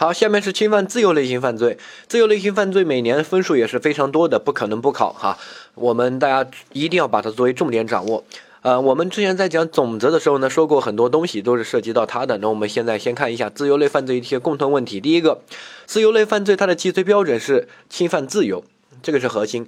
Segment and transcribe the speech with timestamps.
[0.00, 1.76] 好，下面是侵犯自由类型犯罪。
[2.06, 5.36] 自由类型犯罪每年分数也是非常多的，不可能不考哈。
[5.74, 8.22] 我们大家一定要把它作为重点掌握。
[8.62, 12.38] 呃，我们之前在讲总则的时候呢，说过很多东西都是涉及到它的。
[12.38, 15.00] 那我们现在先看一下自由类犯罪一些共同问题。
[15.00, 15.40] 第一个，
[15.84, 18.62] 自由类犯罪它的既遂标准是侵犯自由，
[19.02, 19.66] 这个是核心。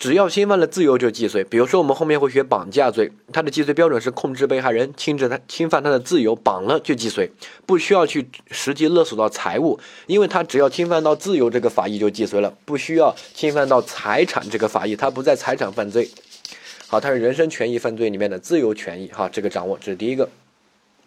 [0.00, 1.44] 只要侵犯了自由就既遂。
[1.44, 7.30] 比如说，我们后面会学绑架罪，它的既遂标准是控制被害人，侵占他侵犯他的自由，绑了就既遂，
[7.66, 16.08] 不需要去实际勒索到财物，因为他只要侵犯到自由这个法益就既遂了，不需要侵犯到财产这个法益，他不在财产犯罪。
[16.86, 20.26] 好，它是人身权益犯罪里面的自由权益，哈，这个掌握这是第一个。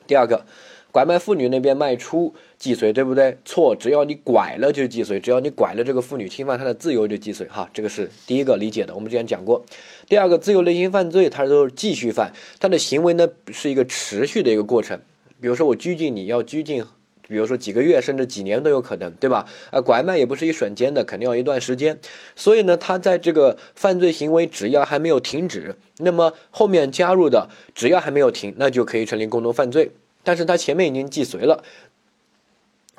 [0.05, 0.45] 第二个。
[0.93, 3.35] 拐卖妇女那边卖出既遂，对不对？
[3.43, 7.47] 错，只要你拐了就既遂，只要你拐了这个妇女，侵犯她的自由就既遂。
[7.47, 9.65] 哈，这个是第一个理解的，我们之前讲过。
[10.07, 14.99] 第二个，自由类型犯罪它都是继续犯，它的行为呢是一个持续的一个过程。
[15.41, 16.85] 比如说我拘禁你要拘禁，
[17.27, 19.47] 比如说几个月甚至几年都有可能，对吧？
[19.71, 21.97] 啊，拐卖也不是一瞬间的，肯定要一段时间。
[22.35, 29.89] 所以呢，他在这个犯罪行为只要还没有停止，那么后面加入的只要还没有停，那就可以成立共同犯罪。
[30.23, 31.63] 但是他前面已经既遂了，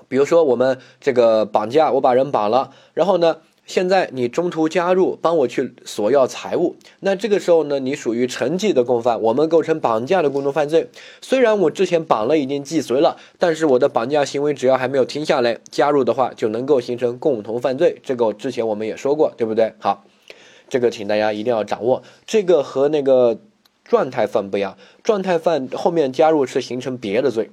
[0.08, 10.91] 比如说我们这个绑架，我把人绑了，然后呢，现在你中途加入帮我去索要财物，那这个时候呢，你属于成绩的共犯，我们构成绑架的共同犯罪。
[11.22, 17.98] 虽然我之前绑了已经既遂了，但是我的绑架行为只要还没有停下来，加入的话就能够形成共同犯罪。
[18.02, 19.72] 这个之前我们也说过，对不对？
[19.78, 20.05] 好，
[20.69, 23.39] 这个请大家一定要掌握，这个和那个。
[23.85, 27.51] 状态犯不一样，状态犯后面加入是形成别的罪，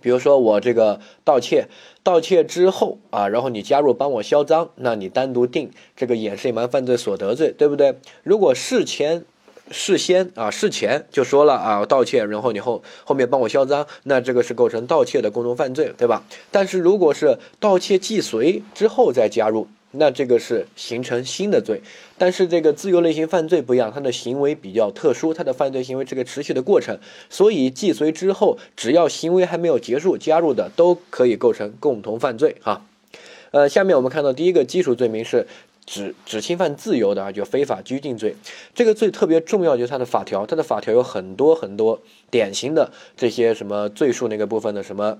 [0.00, 1.68] 比如说我这个盗窃，
[2.02, 7.98] 盗窃之后啊，然后你加入帮我销赃，那你单独定这个掩饰隐瞒犯罪所得罪，对不对？
[8.22, 9.24] 如果事前
[9.70, 16.24] 事先啊事前就说了啊盗窃，然后你后后面帮我销赃，那这个是构成盗窃的共同犯罪，对吧？
[16.50, 19.68] 但是如果是盗窃既遂之后再加入。
[19.98, 21.80] 那这个是形成新的罪，
[22.18, 26.98] 但是这个自由类型犯罪不一样，它的行为比较特殊，它的犯罪行为这个持续的过程，
[27.30, 32.82] 所以既遂之后，只要行为还没有结束，加入的都可以构成共同犯罪哈。
[33.50, 35.46] 呃，下面我们看到第一个基础罪名是
[35.86, 38.36] 只只侵犯自由的啊，就非法拘禁罪。
[38.74, 42.00] 这个罪特别重要，就是它的法条，它的法条有很多很多
[42.30, 45.18] 典型的这些什么罪数那个部分的什么。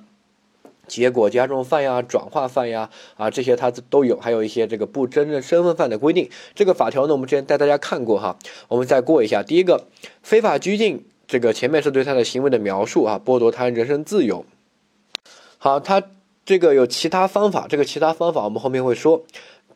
[0.86, 6.28] 结果加重犯呀，转化犯呀，啊，这些它都有，还有一些这个不真正身份犯的规定。
[6.54, 8.36] 这个法条呢，我们之前带大家看过哈，
[8.68, 9.42] 我们再过一下。
[9.42, 9.86] 第一个，
[10.22, 14.44] 非法拘禁，这个前面是对他的行为的描述啊，剥夺他人身自由。
[15.58, 16.02] 好，他
[16.44, 19.24] 这个有其他方法，这个其他方法我们后面会说。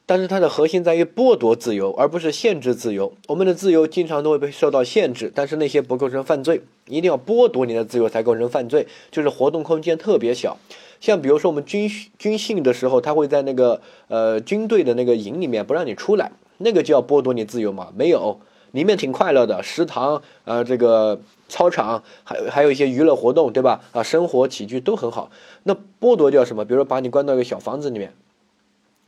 [0.07, 3.13] 但是它的核心在于剥夺自由，而不是限制自由。
[3.29, 6.63] 我们的自由经常都会被受到限制，但是那些不构成犯罪。
[6.87, 10.59] 一定要剥夺你的自由才构成犯罪，就是活动空间特别小。
[11.01, 17.89] 像比如说我们军训军训的时候，他会在那个呃军队的那个营里面不让你出来，那个就要剥夺你自由嘛？
[17.97, 18.39] 没有，
[18.73, 21.19] 里面挺快乐的，食堂啊这个
[21.49, 23.81] 操场还还有一些娱乐活动，对吧？
[23.93, 25.31] 啊，生活起居都很好。
[25.65, 26.65] 那剥夺叫什么？
[26.65, 28.13] 比如说把你关到一个小房子里面。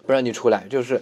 [0.07, 1.01] 不让你出来，就是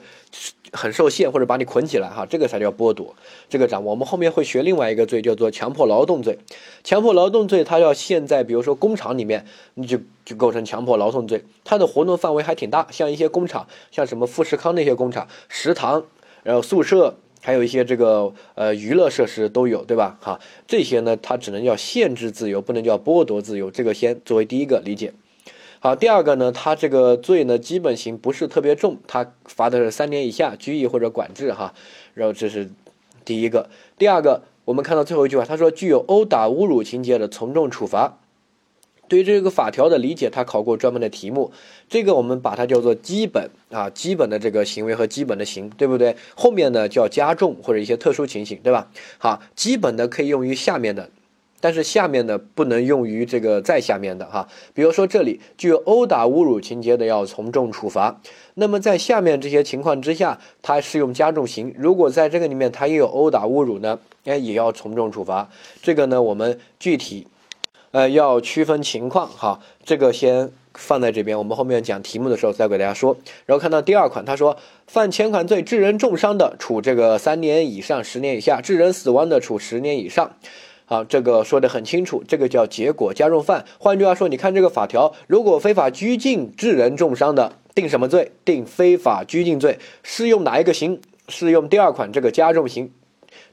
[0.72, 3.15] 很受限，或者把你捆起来，哈，这个才叫剥夺。
[3.49, 6.38] 这个掌握，我们后面会学另外一个罪，叫做强迫劳动罪。
[6.84, 11.43] 强迫劳动罪，它要限在，比如说工厂里面，你就就构成强迫劳动罪。
[11.65, 16.05] 它的活动范围还挺大，像一些工厂，像什么富士康那些工厂，食堂，
[16.43, 20.19] 然后宿舍，还有一些这个呃娱乐设施都有，对吧？
[20.21, 23.71] 哈，这些呢，它只能叫限制自由，不能叫剥夺自由。
[23.71, 25.12] 这个先作为第一个理解。
[25.82, 31.72] 好，第二个呢，他这个罪呢，基本刑不是特别重，他罚的是三年以下拘役或者管制哈。
[32.12, 32.70] 然后这是
[33.24, 38.18] 第一个，第二个，我们看到最后一句话，他说具有殴打、侮辱情节的，从重处罚。
[39.08, 41.50] 对于这个法条的理解，他考过专门的题目，
[41.88, 46.14] 这个我们把它叫做基本啊，基本的这个行为和基本的刑，对不对？
[46.36, 48.91] 后面呢叫加重或者一些特殊情形，对吧？
[49.16, 51.08] 好，基本的可以用于下面的。
[51.60, 58.21] 但是下面呢不能用于这个再下面的哈，比如说这里具有殴打侮辱情节的要从重处罚，
[58.54, 61.74] 那么在下面这些情况之下，它适用加重刑。
[61.78, 65.51] 如果在这个里面它也有殴打侮辱呢，哎也要从重处罚。
[65.83, 67.27] 这个呢我们具体
[67.91, 73.16] 呃要区分情况哈，这个先放在这边，我们后面讲题目的时候再给大家说。
[73.45, 80.33] 然后看到第二款，他说犯前款罪致人重伤的，处这个三年以上十年以下；致人死亡的，处十年以上。
[80.91, 83.65] 啊，这个说的很清楚，这个叫结果加重犯。
[83.78, 88.33] 换句话说，你看这个法条，如果非法拘禁致人重伤的，定什么罪？
[88.45, 89.78] 定非法拘禁罪。
[90.03, 91.01] 适用哪一个刑？
[91.28, 92.91] 适用第二款这个加重刑，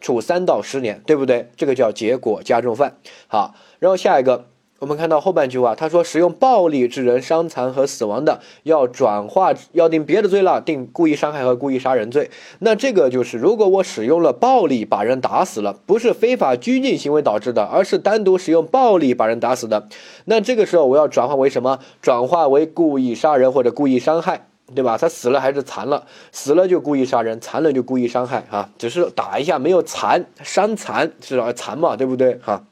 [0.02, 1.52] 处三到十年，对不对？
[1.56, 2.98] 这个叫结果加重犯。
[3.28, 4.48] 好，然后下一个，
[4.80, 12.30] 我们看到后半句话，他说使用暴力致人伤残和死亡的，要转化要定别的罪了，定故意伤害和故意杀人罪。
[12.60, 19.88] 那这个就是，如果我使用了暴力把人打死了，不是非法拘禁行为导致的，而是单独使用暴力把人打死的，
[20.26, 21.80] 那这个时候我要转化为什么？
[22.00, 24.96] 转化为故意杀人或者故意伤害，对吧？
[24.96, 26.06] 他死了还是残了？
[26.32, 31.52] 死了就故意杀人，残了就故意伤害啊，只是打一下没有残，伤残是吧？
[31.52, 32.40] 残嘛，对不对？
[32.44, 32.64] 哈。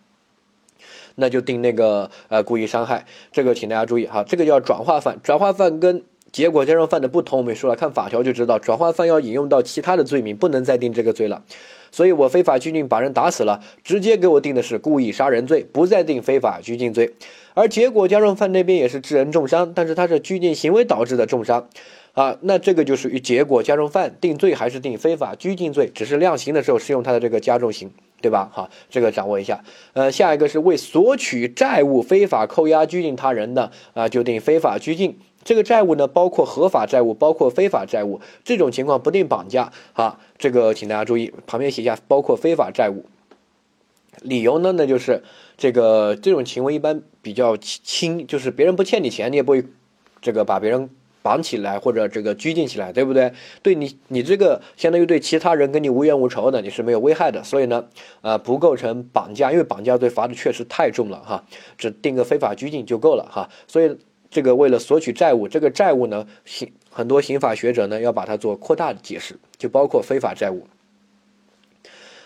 [1.15, 11.43] 那就定那个呃故意伤害，这个请大家注意哈，这个叫转化犯，转化犯跟结果加重犯的不同，我们说了看法条就知道，转化犯要引用到其他的罪名，不能再定这个罪了。
[11.91, 17.13] 所以我非法拘禁把人打死了，直接给我定的是故意杀人罪，不再定非法拘禁罪。
[17.53, 21.69] 而结果加重犯那边也是致人重伤，但是他是拘禁行为导致的重伤，
[22.11, 27.89] 啊，那这个就属于结果加重犯，定罪还是定非法拘禁罪，只是量刑的时候适用他的这个加重刑。
[28.25, 28.49] 对吧？
[28.51, 29.63] 好，这个掌握一下。
[29.93, 35.19] 呃，下一个是为索取债务非法扣押拘禁他人的啊，就定非法拘禁。
[35.43, 38.19] 这个债务呢，包括合法债务，包括非法债务。
[38.43, 39.71] 这种情况不定绑架。
[39.93, 43.05] 哈，这个请大家注意，旁边写一下包括非法债务。
[44.23, 45.21] 理由呢，那就是
[45.55, 49.63] 这个这种行为一般比较轻，就是别人不欠你钱，你也不会
[50.19, 50.89] 这个把别人。
[51.25, 53.33] 绑起来或者这个拘禁起来，对不对？
[53.63, 57.83] 对你，你这个相当于对其他人跟你无冤无仇的，你是没有危害的，所以呢，
[58.21, 61.43] 呃，不构成绑架，因为绑架罪罚的确实太重了哈，
[61.79, 63.49] 只定个非法拘禁就够了哈。
[63.67, 63.97] 所以
[64.29, 70.67] 这个为了索取债务，这个债务呢，刑很多刑法学者呢要把它做扩大的解释，就包括非法债务。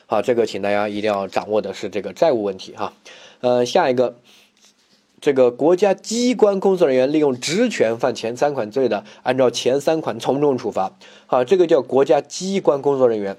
[0.07, 2.91] 好，这个请大家一定要掌握的是这个债务问题哈。
[3.39, 4.17] 呃，下一个。
[5.21, 10.93] 这个国家机关工作人员利用职权犯前三款罪的，按照前三款从重处罚。
[11.25, 13.35] 好，这个叫国家机关工作人员，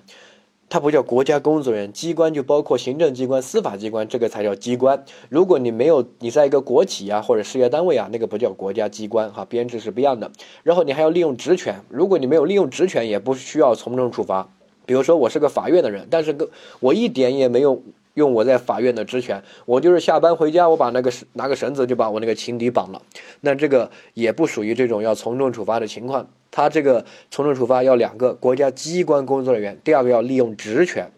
[0.68, 1.92] 它不叫国家工作人员。
[1.92, 5.04] 机关就包括行政机关、司法机关，这个才叫机关。
[5.30, 10.30] 如果你没有，你在一个国企啊或者事业单位啊，那个不叫国家机关哈，编制是不一样的。
[10.62, 14.46] 然后你还要利用职权，如果你没有利用职权，也不需要从重处罚。
[14.84, 16.50] 比如说我是个法院的人，但是个
[16.80, 17.82] 我一点也没有。
[18.14, 23.00] 用我在法院的职权，我就是下班回家，我把那个拿个绳子就把我那个情敌绑了，
[23.42, 26.28] 那这个也不属于这种要从重处罚的情况。
[26.50, 31.08] 他这个从重处罚要两个国家机关工作人员，第二个要利用职权，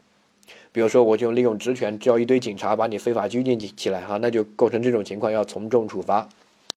[0.71, 6.29] 比如说我就利用职权叫一堆警察把你非法拘禁起起来哈，那就构成这种情况要从重处罚。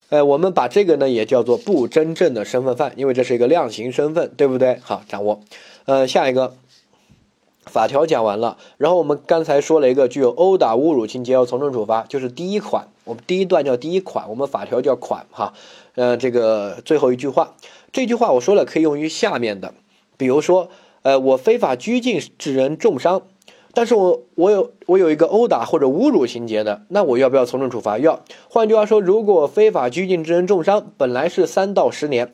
[0.10, 4.80] 呃，我们把这个呢也叫做不真正的身份犯，因为这是一个量刑身份，对不对？
[4.82, 5.42] 好，掌握。
[5.86, 6.56] 呃，下一个。
[7.66, 15.54] 法条讲完了，然后我们刚才说了一个具有殴打、侮辱情节要从重处罚，就是第一款，我们第一段叫第一款，我们法条叫款哈，
[15.96, 17.56] 呃，这个最后一句话，
[17.92, 19.74] 这句话我说了可以用于下面的，
[20.16, 20.70] 比如说，
[21.02, 23.24] 呃，我非法拘禁致人重伤，
[23.74, 27.98] 但是我我有我有一个殴打或者侮辱情节的，那我要不要从重处罚？
[27.98, 28.22] 要。
[28.50, 32.32] 换句话说，如果非法拘禁致人重伤，本来是三到十年，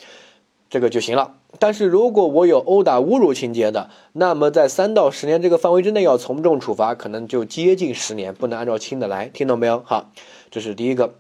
[0.70, 1.36] 这个就行了。
[1.60, 9.84] 但是如果我有殴打、侮辱情节的，那么在三到十年这个范围之内要从重处罚，可能就接近十年，不能按照轻的来，听懂没有？
[9.86, 10.12] 好，
[10.50, 11.14] 这是第一个。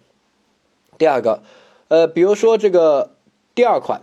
[0.97, 1.43] 第二个，
[1.89, 3.11] 呃，比如说这个
[3.53, 4.01] 第二款，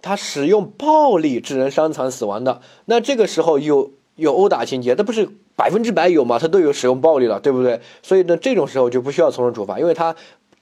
[0.00, 6.38] 他使用暴力致人伤残死亡的，那这个时候有有殴打情节，那不是百分之百有吗？
[6.38, 7.80] 他都有使用暴力了，对不对？
[8.02, 10.14] 所以呢，这种时候就不需要从重处罚，因为他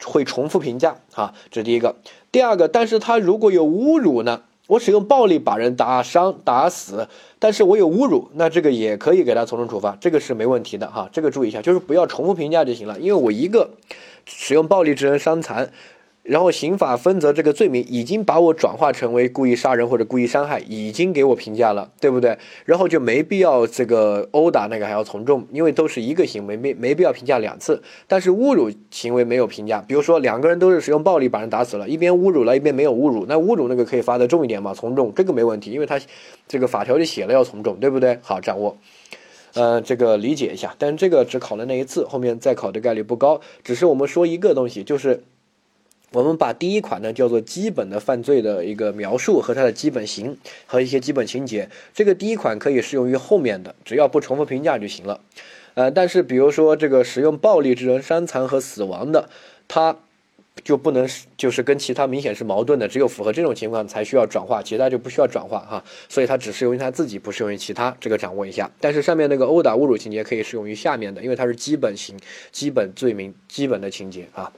[0.05, 1.01] 会重复评价。
[1.13, 1.97] 哈，这是第一个。
[2.31, 4.43] 第二个，但是他如果有侮辱呢？
[4.71, 7.09] 我使用暴力把人打伤、打死，
[7.41, 13.69] 但是我有侮辱，那这个也可以给他从重处罚，这个是没问题的哈，这个注意一下，就是不要重复评价就行了，因为我一个
[14.27, 15.69] 使用暴力致人伤残。
[16.23, 22.37] 然后刑法分则这个罪名已经把我转化成为故意杀人或者故意伤害，已经给我评价了，对不对？
[22.67, 27.83] 然后就没必要这个殴打那个还要从重，因为都是一个行为，没没必要评价两次。
[28.07, 35.99] 但是侮辱行为没有评价，比如说两个人都是使用暴力把人打死了，一边侮辱了，一边没有侮辱，那侮辱那个可以罚的重一点嘛，从重这个没问题，因为他
[36.47, 38.19] 这个法条就写了要从重，对不对？
[38.23, 38.77] 好，掌握，
[39.55, 40.75] 呃，这个理解一下。
[40.79, 43.41] 但是这个只考了那一次，后面再考的概率不高。
[43.65, 45.25] 只是我们说一个东西，就是。
[46.13, 50.37] 我们把第一款呢叫做基本的犯罪的一个描述和它的基本型
[50.67, 51.69] 和一些基本情节。
[51.95, 55.21] 这个第一款可以适用于后面的，只要不重复评价就行了。
[55.75, 59.31] 呃，但是比如说这个使用暴力致人伤残和死亡的，
[59.69, 59.97] 它
[60.65, 65.83] 就不能就是跟其他明显是矛盾的，只有符合这种情况才需要转化，其他就不需要转化哈。
[66.09, 68.69] 所以它只适用于它自己，不适用于其他，这个掌握一下。
[68.81, 72.19] 但是上面那个殴打、侮辱情节可以适用于下面的，因为它是基本型、
[72.51, 74.53] 基本罪名、基本的情节啊。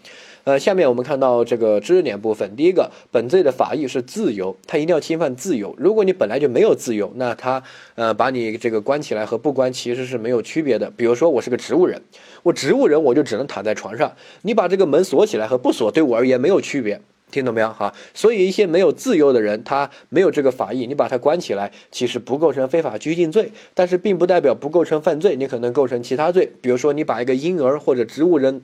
[0.44, 5.72] 呃，下面我们看到这个知识点部分，第一个，本罪的法益是自由，他一定要侵犯自由。
[5.78, 7.62] 如果你本来就没有自由，那他
[7.94, 10.90] 呃把你这个关起来和不关其实是没有区别的。
[10.96, 12.02] 比如说我是个植物人，
[12.42, 17.00] 我植物人我就只能躺在床上，你把这个门锁起来和不锁对我而言没有区别。
[17.30, 17.68] 听懂没有？
[17.72, 26.52] 哈，所以一些没有自由的人，他没有这个法益，你把他关起来，其实不构成非法拘禁罪，但是并不代表不构成犯罪，你可能构成其他罪。
[26.60, 28.60] 比如说，你把一个婴儿或者植物人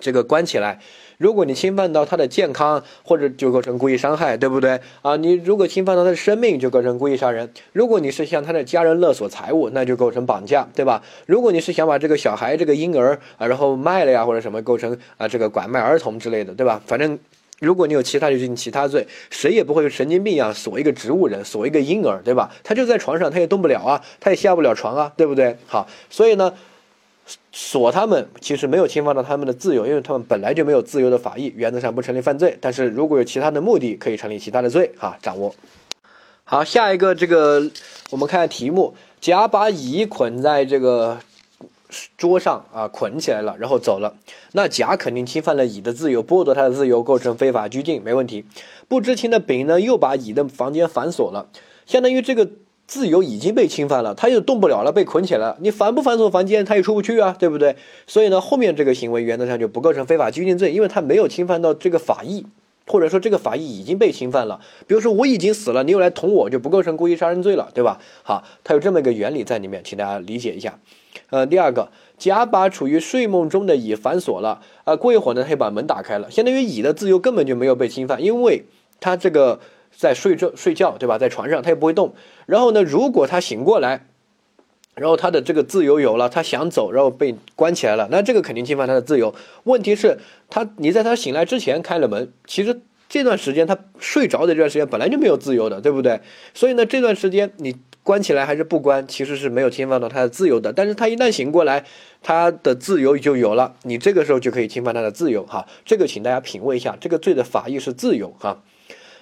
[0.00, 0.80] 这个关起来，
[1.18, 4.80] 如果你侵犯到他的健康，或者就构成故意伤害，对不对？
[5.02, 7.52] 啊，你如果侵犯到他的生命，就构成故意杀人。
[7.72, 11.02] 如果你是向他的家人勒索财物，那就构成绑架，对吧？
[11.26, 16.80] 如果你是想把这个小孩、这个婴儿啊，然后卖了呀，或者什么，构成啊这个拐卖儿童之类的，对吧？
[16.86, 17.18] 反正。
[17.60, 22.50] 如果你有其他就进行其他罪，谁也不会神经病一样锁一个植物人，锁一个婴儿，对吧？
[22.64, 25.54] 他就在床上，他也动不了啊，他也下不了床啊，对不对？
[25.66, 26.54] 好，所以呢，
[27.52, 32.56] 锁他们其实没有侵犯到他们的自由，因为他们本来就没有自由的法益，原则上不成立犯罪。
[32.60, 34.92] 但是如果有其他的目的，可以成立其他的罪。
[34.98, 35.54] 哈，掌握。
[36.44, 37.70] 好，下一个这个
[38.10, 41.18] 我们看下题目：甲把乙捆在这个。
[42.16, 44.14] 桌上啊，捆起来了，然后走了。
[44.52, 48.44] 那甲肯定侵犯了乙的自由，剥夺他的自由，构成非法拘禁，没问题。
[48.86, 51.48] 不知情的丙呢，又把乙的房间反锁了，
[51.86, 52.48] 相当于这个
[52.90, 55.56] 自由已经被侵犯了，他又动不了了，被捆起来了。
[55.60, 57.76] 你反不反锁房间，他也出不去啊，对不对？
[58.08, 62.44] 所以呢，后面这个行为原则上就不构成非法拘禁罪，因为他没有侵犯到这个法益。
[62.86, 68.00] 或者说这个法益已经被侵犯了，比如说我已经死了，你又来捅我，就不构成故意杀人罪了，对吧？
[68.24, 70.76] 好，它有这么一个原理在里面，请大家理解一下。
[71.28, 78.64] 呃，第二个，甲把处于睡梦中的乙反锁了，啊，过一会儿呢，他又把门打开了，相当于乙的自由根本就没有被侵犯，因为
[78.98, 79.60] 他这个
[79.96, 81.18] 在睡着睡觉，对吧？
[81.18, 82.14] 在床上他也不会动。
[82.46, 84.06] 然后呢，如果他醒过来。
[84.96, 89.34] 然后他的这个自由有了，他想走，然后被关起来了，那这个肯定侵犯他的自由。
[89.62, 90.18] 问题是，
[90.50, 96.20] 他你在他醒来之前开了门，其实这段时间他睡着的这段时间本来就没有自由的，对不对？
[96.52, 100.72] 所以呢，这段时间你关起来还是不关，其实是没有侵犯到他的自由的。
[100.72, 101.86] 但是他一旦醒过来，
[102.20, 105.66] 他的自由就有了，你这个时候就可以侵犯他的自由，哈。
[105.86, 108.60] 这个请大家品味一下，这个罪的法益是自由，哈。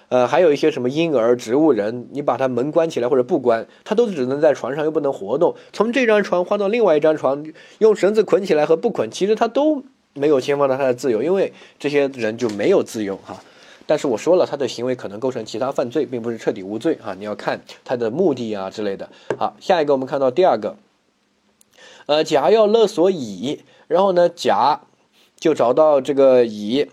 [0.09, 5.55] 呃，还有一些什么婴儿、植物人，你把他门关起来或者不关，他都只能在床上，又不能活动。
[5.71, 7.45] 从这张床换到另外一张床，
[7.77, 9.83] 用绳子捆起来和不捆，其实他都
[10.15, 13.39] 没有侵犯到他的自由，因为这些人就没有自由哈。
[13.85, 17.13] 但是我说了，他的行为可能构成其他犯罪，并不是彻底无罪哈。
[17.13, 19.07] 你要看他的目的啊之类的。
[19.37, 20.75] 好，下一个我们看到第二个，
[22.07, 24.81] 呃，甲要勒索乙，然后呢，甲
[25.39, 26.89] 就找到这个乙，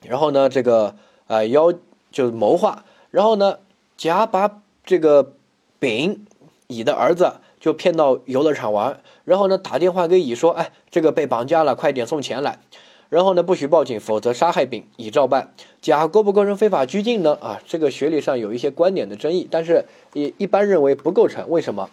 [0.00, 1.74] 然后呢，这个呃要。
[2.14, 3.58] 就是谋划，然后呢，
[3.96, 5.32] 甲把这个
[5.80, 6.24] 丙
[6.68, 12.60] 乙的儿子就骗到游乐场玩，然后呢打电话给乙说，哎，这个被绑架了，快点送钱来，
[13.08, 15.52] 然后呢不许报警，否则杀害丙，乙照办。
[15.82, 17.36] 甲构不构成非法拘禁呢？
[17.40, 21.90] 啊，这个学理上有一些观点的争议，但是也一般认为不构成，为什么？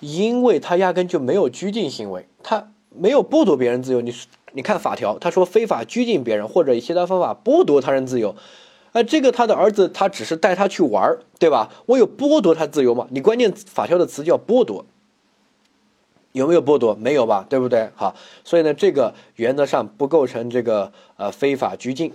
[0.00, 4.12] 因为他压根就没有拘禁行为，他没有剥夺别人自由，你。
[4.56, 8.34] 你看法条，他说非法拘禁别人或者以其他方法剥夺他人自由，
[8.92, 11.70] 啊，这个他的儿子他只是带他去玩对吧？
[11.84, 13.06] 我有剥夺他自由吗？
[13.10, 14.86] 你关键法条的词叫剥夺，
[16.32, 16.94] 有没有剥夺？
[16.94, 17.90] 没有吧，对不对？
[17.94, 22.14] 好，所以呢，这个原则上不构成这个呃非法拘禁。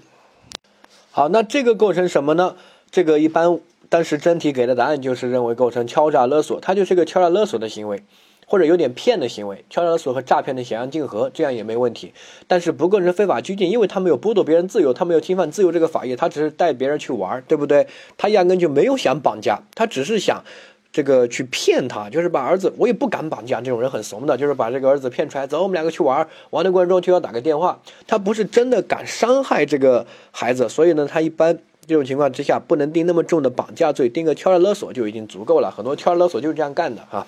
[1.12, 2.56] 好，那这个构成什么呢？
[2.90, 8.04] 这个一般当时真题给的答案就是认为构成敲诈勒索，它就是个敲诈勒索的行为。
[8.52, 12.12] 或者有点骗的行为，敲诈勒索和诈骗的显象竞合，这样也没问题。
[12.50, 17.88] 但是不构成非法拘禁，因为他没有剥夺别人自由，他没有侵犯自由这个法益，他只是带别人去玩，对不对？
[18.18, 20.44] 他压根就没有想绑架，他只是想
[20.92, 37.26] 这个去骗他，就是把儿子，我也不敢绑架，这种人很怂的，就是把这个儿子骗出来，走，我们两个去玩，玩的过程中就要打个电话，他不是真的敢伤害这个孩子，所以呢，他一般这种情况之下不能定那么重的绑架罪，定个敲诈勒索就已经足够了，很多敲诈勒索就是这样干的哈。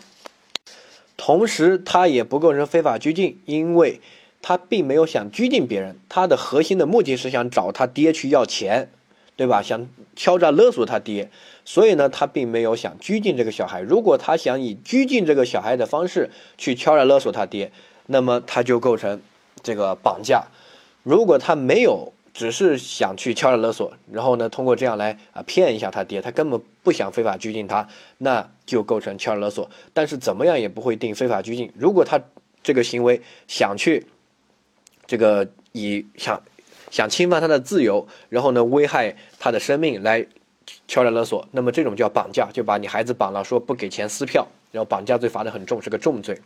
[1.26, 4.02] 同时，他也不构成非法拘禁，因为
[4.42, 8.90] 他并没有想拘禁别人，他的核心的目的是想找他爹去要钱，
[9.38, 9.62] 对吧？
[9.62, 9.88] 想
[10.18, 11.32] 敲诈勒索他爹，
[11.64, 13.80] 所以呢，他并没有想拘禁这个小孩。
[13.80, 17.72] 如果他想以拘禁这个小孩的方式去敲诈勒索他爹，
[18.08, 19.22] 那么他就构成
[19.62, 20.48] 这个绑架。
[21.04, 27.88] 如果他没有，只是想去敲诈勒索，然后呢，通过这样来啊骗一下他爹，他根本不想非法拘禁他，
[28.18, 29.70] 那就构成敲诈勒索。
[29.94, 31.72] 但是怎么样也不会定非法拘禁。
[31.78, 32.20] 如果他
[32.64, 34.08] 这个行为想去
[35.06, 36.42] 这个以想
[36.90, 40.26] 想侵犯他的自由，然后呢危害他的生命来
[40.88, 46.40] 敲诈勒索，那么这种叫绑架，就把你孩子绑了，说不给钱撕票，然后绑架罪罚的很重，是个重罪。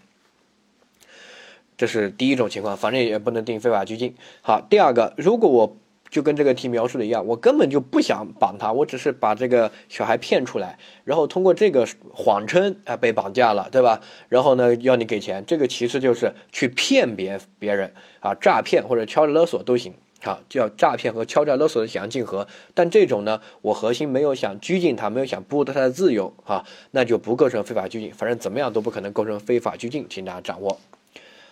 [1.78, 4.16] 这是第一种情况，反正也不能定非法拘禁。
[4.42, 5.78] 好，第二个，如果我
[6.10, 14.02] 就跟这个题描述的一样，我根本就不想绑他，我只是把这个小孩骗出来，然后通过这个谎称啊被绑架了，对吧？
[14.28, 19.94] 然后呢要你给钱，这个其实就是去骗别别人啊，诈骗或者敲诈勒索都行。
[20.24, 28.12] 好，叫诈骗和敲诈勒索的想竞合，但这种呢，我核心没有想拘禁他，没有想剥夺他的自由，哈，那就不构成非法拘禁。
[28.12, 30.80] 反正怎么样都不可能构成非法拘禁，请大家掌握，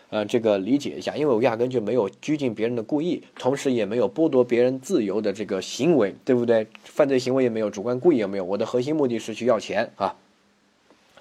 [0.09, 6.67] 呃，这个理解一下，因为我压根就没有拘禁别人的故意，同时也没有剥夺别人自由的这个行为，对不对？
[6.83, 10.15] 犯罪行为也没有，主观故意也没有，我的核心目的是去要钱啊。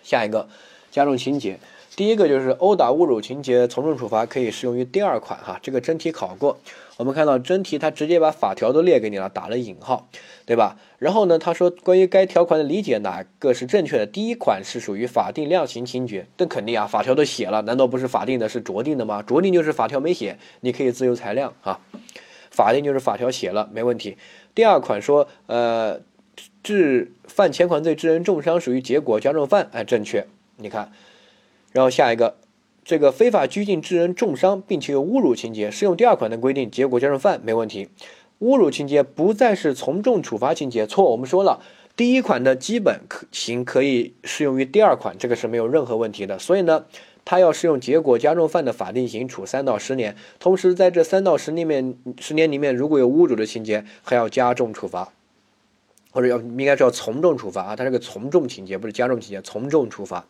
[0.02, 0.48] 下一个，
[0.90, 1.58] 加重情节。
[1.96, 6.58] 第一个就是殴打侮辱情节从重处罚可以适用于第二款哈，这个真题考过，
[6.96, 10.08] 我们看到真题它直接把法条都列给你了，打了引号，
[10.46, 10.76] 对吧？
[10.98, 14.06] 然后呢，他说关于该条款的理解哪个是正确的？
[14.06, 19.22] 第一款是属于法定量刑情节，这肯定啊，法条都写了，难道不是法定的，是酌定的吗？
[19.22, 21.80] 酌定就是法条没写，你可以自由裁量啊，
[22.50, 24.16] 法定就是法条写了，没问题。
[24.54, 26.00] 第二款说，呃，
[26.62, 30.26] 致犯前款罪致人重伤属于结果加重犯，哎，正确，
[30.58, 30.92] 你看。
[31.72, 32.36] 然后下一个，
[32.84, 37.88] 这个非法拘禁致人重伤，并且有侮辱情节，适用第二款的规定，结果加重犯没问题。
[38.40, 41.10] 侮辱情节不再是从重处罚情节，错。
[41.10, 41.62] 我们说了，
[41.96, 43.00] 第一款的基本
[43.32, 46.38] 刑可以适用于第二款，这个是没有任何问题的。
[46.38, 46.84] 所以呢，
[47.24, 50.14] 它要适用结果加重犯的法定刑，处三到十年。
[50.38, 55.10] 同时在这三到十年里面十年里面，如果有侮辱的情节，还要加重处罚，
[56.10, 57.76] 或者要应该是要从重处罚啊。
[57.76, 60.26] 它是个从重情节，不是加重情节，从重处罚。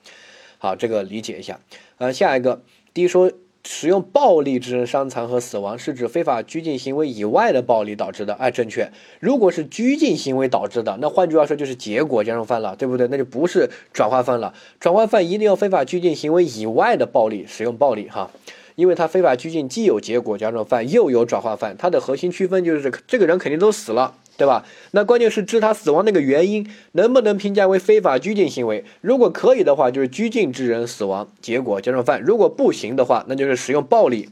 [0.59, 1.61] 好，这个理解一下。
[1.99, 3.31] 呃，下一个，第一说
[3.67, 8.35] 使用暴力致人伤残和死亡，是指非法拘禁行为以外的暴力导致的。
[8.35, 8.91] 哎，正确。
[9.21, 13.09] 如果是拘禁行为导致的，那换句话说就是结果加重犯了，对不对？
[13.09, 14.53] 那就不是转化犯了。
[14.79, 18.31] 转化犯一定要非法拘禁行为以外的暴力使用暴力哈，
[18.75, 24.15] 因为他非法拘禁既有结果加重犯，又有转化犯，它的核心区分就是这个人肯定都死了。
[24.37, 24.65] 对吧？
[24.91, 28.85] 那关键是致他死亡那个原因能不能评价为非法拘禁行为？
[29.01, 34.29] 如果可以的话，就是拘禁致人死亡，结果加重犯；如果不行的话，那就是使用暴力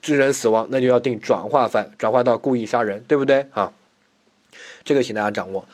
[0.00, 3.46] 致人死亡，那就要定转化犯，转化到故意杀人，对不对？
[3.52, 3.72] 啊，
[4.84, 5.66] 这个请大家掌握。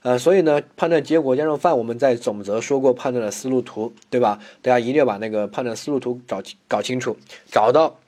[0.00, 4.38] 呃，所以呢，判断结果加重犯，我们在总则说过判断的思路图，对吧？
[4.62, 7.16] 大家一定要把那个判断思路图找搞清楚，
[7.50, 7.98] 找到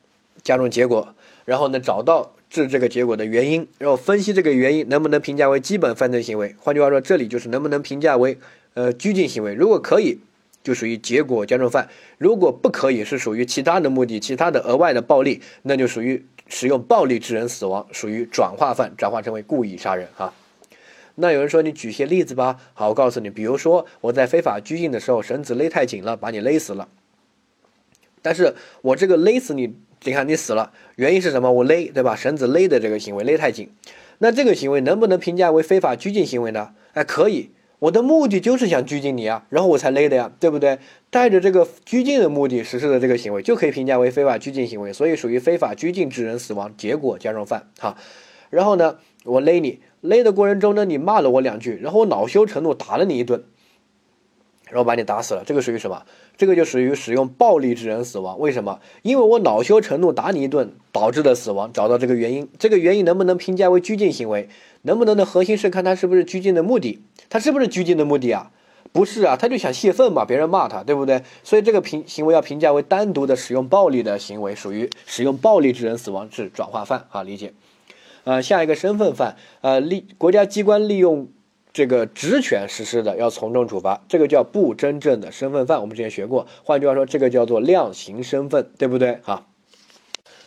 [0.42, 2.30] 加重结果，然后呢，找到。
[2.62, 6.54] 是这个结果的原因，然后分析这个原因能不能评价为基本犯罪行为。
[6.58, 8.38] 换句话说，这里就是能不能评价为
[8.74, 9.54] 呃拘禁行为。
[9.54, 10.18] 如果可以，
[10.62, 11.86] 就属于结果加重犯；
[12.16, 20.32] 如果不可以，是属于其他的目的、其他的额外的暴力，那就属于使用暴力致人死亡，属于转化犯，转化成为故意杀人哈。
[21.16, 22.58] 那有人说你举些例子吧。
[22.74, 26.88] 好，我告诉你，比如说我在非法拘禁的时候，绳子勒太紧了，把你勒死了。
[28.22, 29.74] 但是我这个勒死你。
[30.06, 31.50] 你看，你死了，原因是什么？
[31.50, 32.14] 我勒，对吧？
[32.14, 33.70] 绳子勒的这个行为勒太紧，
[34.18, 36.72] 那这个行为能不能评价为非法拘禁行为呢？
[36.92, 40.78] 哎，可以，我的目的就是想拘禁你啊，然后我才勒的呀，对不对？
[41.10, 47.68] 带着这个拘禁的目的实施的这个行为，就可以评价为非法拘禁行为，所以属于非法拘禁致人死亡，结果加重犯。
[47.78, 47.96] 哈，
[48.50, 53.42] 然后呢，我勒你，勒的过程中呢，你骂了我两句，然后我恼羞成怒打了你一顿。
[54.74, 56.02] 然后把你打死了，这个属于什么？
[56.36, 58.40] 这个就属于使用暴力致人死亡。
[58.40, 58.80] 为什么？
[59.02, 61.72] 因为我恼羞成怒打你一顿导致的死亡。
[61.72, 64.48] 找到这个原因，这个原因能不能评价为拘禁行为？
[64.82, 68.50] 能不能的核心是看他是不是拘禁的目的，他是不是拘禁的目的啊？
[68.90, 71.22] 不是啊，他就想泄愤嘛，别人骂他，对不对？
[71.44, 77.52] 所以这个评行为要评价为单独的使用暴力的行为，属于使用暴力致人死亡是转化犯啊，理解？
[78.24, 81.28] 呃，下一个身份犯，呃，利国家机关利用。
[81.74, 85.80] 这个职权实施的要从重处罚，这个叫不真正的身份犯。
[85.80, 89.18] 我们之前学过，换句话说，这个叫做量刑身份，对不对？
[89.24, 89.44] 哈，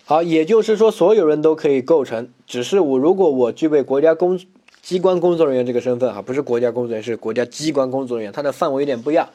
[0.06, 4.40] 好，也就是说，所有人都可以构成，只是我如果我具备国家公
[4.82, 9.28] 机关工作人员这个身份，哈，不是国家工作人员，是国家机关工作人员，它的范围有点不一样。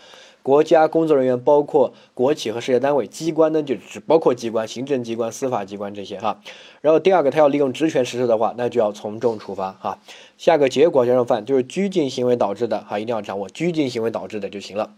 [0.43, 6.41] 国家工作人员包括国企和事业单位，机关呢就只包括机关、行政机关、司法机关这些哈。
[6.81, 9.99] 然后第二个，他要利用职权实施的话，那就要从重处罚哈。
[10.37, 14.91] 下个结果加重犯就是拘禁行为导致的哈，一定要掌握拘禁行为导致的就行了。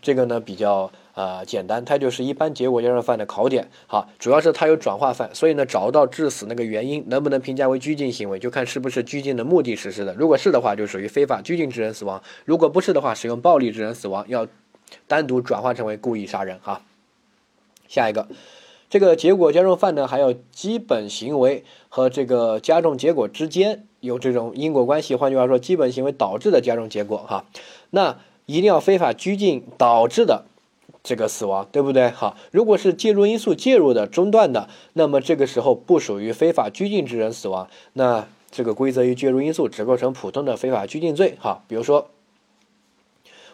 [0.00, 4.06] 这个呢比较呃简单，它就是一般结果加重犯的考点哈。
[4.18, 10.14] 主要是它有转化犯，所以呢找到致死那个原因能不能评价为拘禁行为，就看是不是拘禁的目的实施的。
[10.14, 14.46] 如果是的话，就属于非法拘禁致人死亡；如果不是的话，使用暴力致人死亡要。
[15.06, 16.82] 单独转化成为故意杀人哈，
[17.88, 18.28] 下一个，
[18.88, 25.14] 这个结果加重犯呢，还有基本行为和这个加重结果之间有这种因果关系。
[25.14, 27.44] 换句话说，基本行为导致的加重结果哈，
[27.90, 30.44] 那一定要非法拘禁导致的
[31.02, 32.10] 这个死亡，对不对？
[32.10, 41.36] 好，如果是介入因素介入的中断的，那么这个时候不属于非法拘禁之人死亡，那这个规则与介入因素，只构成普通的非法拘禁罪。
[41.40, 42.08] 哈，比如说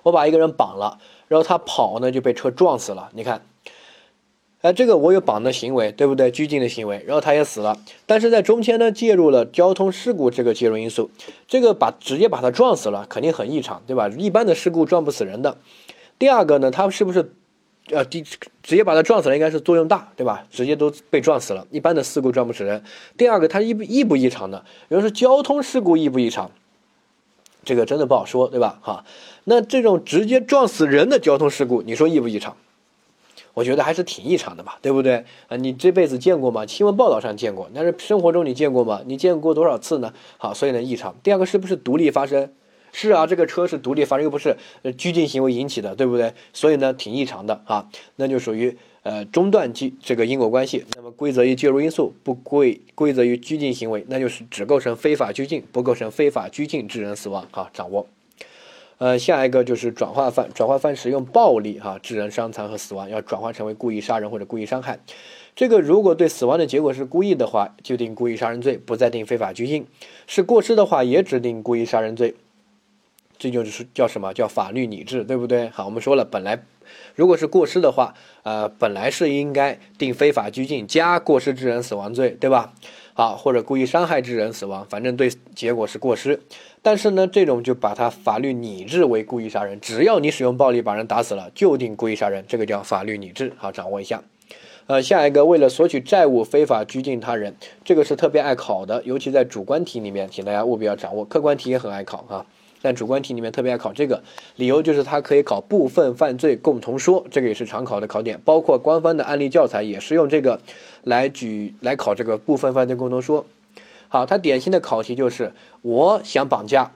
[0.02, 3.42] 我把一个人绑了，然后他跑呢就被车撞死了，你看。
[4.62, 6.30] 哎，这个我有绑的行为，对不对？
[6.30, 11.10] 拘禁的行为，然后他也死了，但是在中间呢介入了交通事故这个介入因素，
[11.48, 14.10] 这个把直接把他撞死了，肯定很异常，对吧？
[14.10, 15.56] 一般的事故撞不死人的。
[16.18, 17.32] 第二个呢，他是不是，
[17.88, 20.46] 呃，直直接把他撞死了，应该是作用大，对吧？
[20.50, 22.84] 直接都被撞死了，一般的事故撞不死人。
[23.16, 26.50] 第二个，他异不异不异常的，比如说交通事故异不异常，
[27.64, 28.78] 这个真的不好说，对吧？
[28.82, 29.04] 哈，
[29.44, 32.56] 那这种直接撞死人的交通事故，你说异不异常？
[33.52, 35.56] 我觉得还是挺异常的吧，对不对啊？
[35.56, 36.64] 你这辈子见过吗？
[36.66, 39.02] 新闻报道上见过，但是生活中你见过吗？
[39.06, 40.14] 你见过多少次呢？
[40.38, 41.14] 好，所以呢异常。
[41.22, 42.52] 第二个是不是独立发生？
[42.92, 44.56] 是啊，这个车是独立发生，又不是
[44.96, 46.32] 拘禁行为引起的，对不对？
[46.52, 50.84] 所以呢挺异常的啊，那就属于呃中断机这个因果关系。
[50.96, 57.46] 那么归责于介入因素，不归归责于拘禁行为，那就是只构成非法拘禁，不构成非法拘禁致人死亡。
[57.50, 58.06] 啊，掌握。
[58.98, 65.00] 呃，下一个就是转化犯，转化犯使用暴力哈致人伤残和死亡，要转化成为故意杀人或者故意伤害。
[65.56, 69.84] 这个如果对死亡的结果是故意的话，就定故意杀人罪，不再定非法拘禁；
[70.26, 72.34] 是过失的话，也只定故意杀人罪。
[73.40, 75.70] 这就是叫什么叫法律理智，对不对？
[75.70, 76.62] 好，我们说了，本来
[77.14, 82.74] 如果是过失的话，呃，本来是应该定非法拘禁加过失致人死亡罪，对吧？
[83.14, 86.40] 好，或者故意伤害致人死亡，反正对结果是过失。
[86.82, 93.52] 但是呢，这种就把它法律拟制为故意杀人，只要你使用暴力把人打死了，就定故意杀人，这个叫法律拟制。
[93.56, 94.22] 好，掌握一下。
[94.86, 101.24] 呃，下一个为了索取债务非法拘禁他人，这个是特别爱考的，尤其在主观题里面，请大家务必要掌握。
[101.24, 102.44] 客观题也很爱考啊，
[102.82, 104.22] 但主观题里面特别爱考这个，
[104.56, 110.60] 理由就是它可以考部分犯罪共同说，这个也是常考的考点，包括官方的案例教材也是用这个
[111.02, 113.44] 来举来考这个部分犯罪共同说。
[114.08, 116.92] 好，它典型的考题就是我想绑架，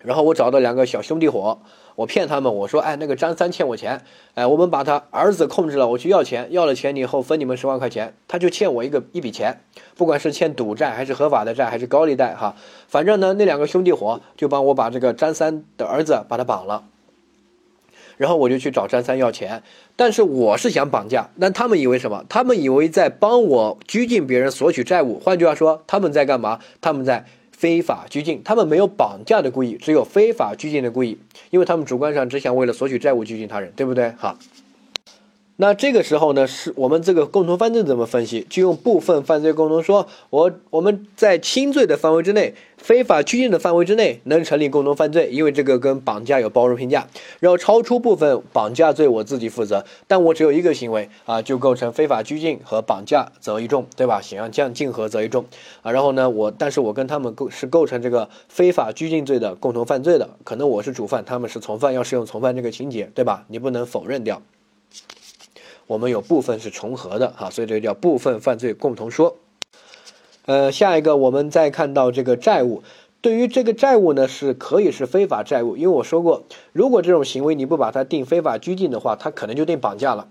[0.00, 1.60] 然后我找到两个小兄弟伙，
[2.00, 4.00] 我骗他们，我说，哎，那个张三欠我钱，
[4.32, 9.60] 哎，我们把他儿子控制了，我去要钱，要了钱以后分你们十万块钱，他就欠我一个一笔钱，
[9.98, 12.56] 不管是欠赌债还是合法的债还是高利贷哈，
[12.88, 16.84] 反正呢，那两个兄弟伙就帮我把这个张三的儿子把他绑了。
[18.16, 19.62] 然后我就去找张三要钱，
[19.94, 22.24] 但是我是想绑架，但他们以为什么？
[22.30, 25.20] 他们以为在帮我拘禁别人索取债务。
[25.20, 26.60] 换句话说，他们在干嘛？
[26.80, 27.26] 他们在
[27.60, 31.18] 非法拘禁，他们没有绑架的故意，只有非法拘禁的故意，
[31.50, 34.14] 因为他们主观上只想为了索取债务拘禁他人，对不对？
[34.16, 34.38] 好。
[35.60, 38.46] 那这个时候呢，是我们这个共同犯罪怎么分析？
[38.48, 47.06] 就用部分犯罪共同说，我我们在轻罪的范围之内，非法拘禁的范围之内能成立共同犯罪，因为这个跟绑架有包容评价。
[47.40, 54.22] 然后超出部分绑架罪，我自己负责，但我只有一个行为啊，就构成非法拘禁和绑架责一重，对吧？
[54.22, 55.44] 想要降竞合责一重
[55.82, 55.92] 啊。
[55.92, 63.44] 然后呢，我但是我跟他们构是构成这个非法拘禁罪的共同犯罪的，可能我是主犯，他们是从犯，要适用从犯这个情节，对吧？
[63.48, 64.40] 你不能否认掉。
[65.90, 69.38] 我们有部分是重合的哈，所以这个叫部分犯罪共同说。
[70.46, 72.84] 呃，下一个我们再看到这个债务，
[73.20, 80.28] 对于这个债务呢是可以是非法债务，因为我说过，如果这种行为你不把它定非法拘禁的话，它可能就定绑架了。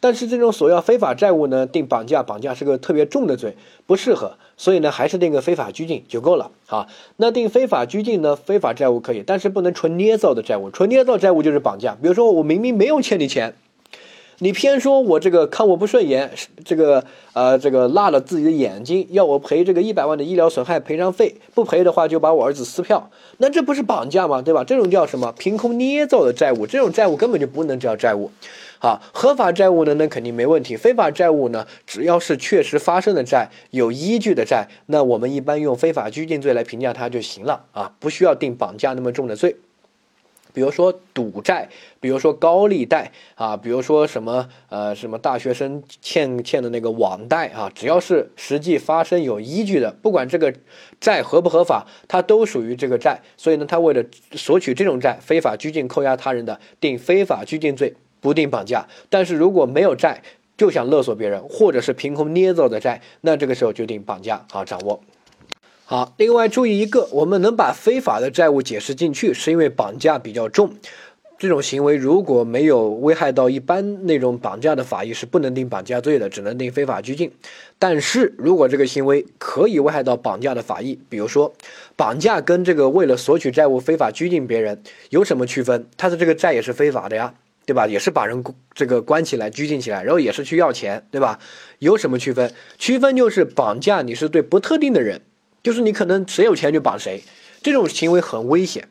[0.00, 6.88] 但是这种索要非法债务呢，定绑架，绑架是个特别重的罪，不适合，所以呢还是定个非法拘禁就够了啊。
[7.16, 11.96] 那定非法拘禁呢，非法债务可以，但是不能纯捏造的债务，纯捏造债务就是绑架。
[12.02, 13.54] 比如说我明明没有欠你钱。
[14.38, 16.30] 你偏说我这个看我不顺眼，
[16.64, 24.42] 这个呃这个辣了自己的眼睛，要我赔这个一百万的医疗损害赔偿费，不赔的话就把我儿子撕票，那这不是绑架吗？
[24.42, 24.64] 对吧？
[24.64, 25.32] 这种叫什么？
[25.38, 28.30] 凭空捏造的债务，这种债务根本就不能叫债务。
[28.80, 30.76] 好，合法债务呢，那肯定没问题。
[30.76, 39.56] 非法债务呢，只要是确实发生的债，有依据的债，那我们一般用非法拘禁罪来评价它就行了啊，不需要定绑架那么重的罪。
[40.54, 41.68] 比如说赌债，
[42.00, 50.54] 比如说高利贷啊，比如说什么呃什么大学生欠欠的那个网贷啊，只要是实际发生有依据的，不管这个
[51.00, 53.20] 债合不合法，它都属于这个债。
[53.36, 58.86] 所以呢，他为了索取这种债，非法拘禁扣押他人的，定非法拘禁罪，不定绑架。
[59.10, 60.22] 但是如果没有债，
[60.56, 64.46] 就想勒索别人，或者是凭空捏造的债，那这个时候就定绑架。
[64.52, 65.00] 好，掌握。
[65.86, 70.70] 好，另外注意一个，我们能把非法的债务解释进去，是因为绑架比较重，
[71.38, 77.30] 这种行为如果没有危害到一般那种绑架的法益，是不能定绑架罪的，只能定非法拘禁。
[77.78, 81.52] 但是如果这个行为可以危害到绑架的法益，比如说
[81.96, 85.86] 绑架跟这个为了索取债务非法拘禁别人有什么区分？
[85.98, 87.34] 他的这个债也是非法的呀。
[87.66, 87.86] 对吧？
[87.86, 88.44] 也是把人
[88.74, 91.38] 这个关起来、拘禁起来，然后也是去要钱，对吧？
[91.78, 92.52] 有什么区分？
[92.76, 95.22] 区分就是绑架，你是对不特定的人，
[95.64, 97.24] 就是你可能谁有钱就绑谁，
[97.62, 98.86] 这种行为很危险，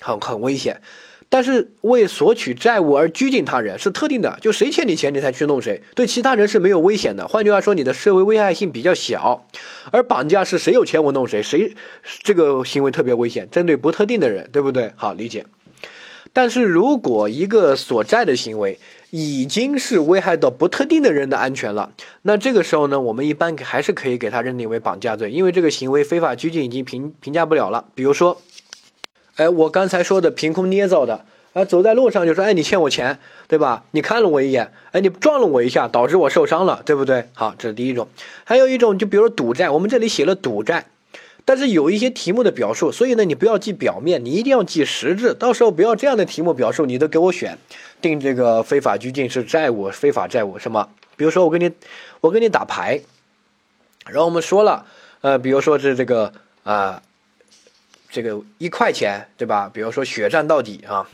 [0.00, 0.80] 很很危险。
[1.28, 7.26] 但是为索取债务而拘禁他人是特定的，就谁欠你钱你才去弄谁，对其他人是没有危险的。
[7.26, 9.44] 换句话说，你的社会危害性比较小。
[9.90, 11.74] 而绑架是谁有钱我弄谁，谁
[12.22, 14.92] 这个行为特别危险，针对不特定的人，对不对？
[14.94, 15.44] 好理解。
[16.32, 18.78] 但是如果一个索债的行为
[19.16, 21.90] 已经是危害到不特定的人的安全了，
[22.22, 27.86] 那这个时候呢，我们一般还是可以给他认定为绑架罪，因为这个行为非法拘禁已经评评价不了了。
[27.94, 28.40] 比如说。
[29.36, 33.84] 哎，我刚才说的凭空捏造的，啊，走在路上就说，哎，你欠我钱，对吧？
[33.90, 37.28] 你看了我一眼，哎，你撞了我一下，导致我受伤了，对不对？
[37.34, 38.08] 好，这是第一种。
[38.44, 40.86] 还有一种，就比如说赌债，我们这里写了赌债，
[41.46, 45.32] 但是有一些题目的表述，所以呢，你不要记表面，你一定要记实质。
[45.32, 47.56] 到时候不要这样的题目表述，你都给我选，
[48.02, 50.90] 定这个非法拘禁是债务，非法债务什么？
[51.16, 51.70] 比如说我跟你，
[52.20, 53.00] 我跟你打牌，
[54.04, 54.84] 然后我们说了，
[55.22, 57.02] 呃，比如说是这个啊。
[58.08, 59.68] 这个一块钱，对吧？
[59.70, 61.06] 比如说血战到底啊，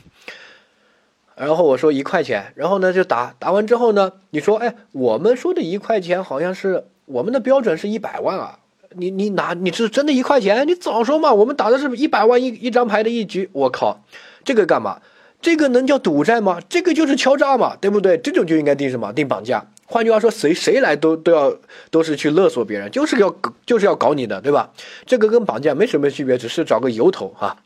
[1.35, 8.59] 然后我说一块钱，然后呢就打打完之后呢，你说，哎，我们说的一块钱好像是我们的标准是一百万啊，
[8.97, 10.67] 你你拿你是真的一块钱？
[10.67, 14.03] 你早说嘛，我们打的是一百万一一张牌的一局，我靠，
[14.43, 15.01] 这个干嘛？
[15.41, 16.59] 这个能叫赌债吗？
[16.69, 18.17] 这个就是敲诈嘛，对不对？
[18.17, 19.11] 这种就应该定什么？
[19.11, 19.65] 定绑架。
[19.85, 21.57] 换句话说，谁谁来都都要
[21.91, 24.71] 都是去勒索别人，就是要就是要搞你的，对吧？
[25.05, 27.57] 这个跟绑架没什么区别，只是找个由头哈。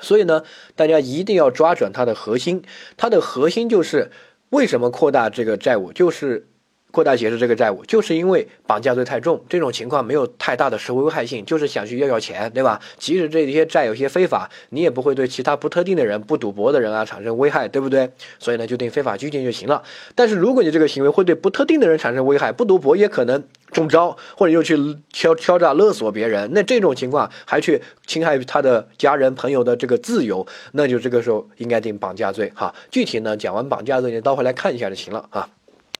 [0.00, 0.42] 所以呢，
[0.74, 2.62] 大家一定要抓准它的核心，
[2.96, 4.10] 它的核心就是
[4.50, 6.48] 为什么扩大这个债务，就是。
[6.90, 12.80] 扩大解释这个债务，就是因为绑架罪太重，这种情况没有太大的社会危害性，就是想去要要钱，对吧？
[12.98, 18.10] 即使这些债有些非法，你也不会对其他不特定的人、不赌博的人啊产生危害，对不对？
[18.38, 19.82] 所以呢，就定非法拘禁就行了。
[20.14, 24.76] 但是如果你这个行为会对不特定的人产生危害，不赌博也可能中招，或者又去
[25.12, 32.74] 敲敲诈勒索别人，那这种情况还去侵害他的家人朋友的这个自由，那就这个时候应该定绑架罪哈。
[32.90, 35.48] 具体呢，讲完绑架罪，你倒回来看一下就行了啊。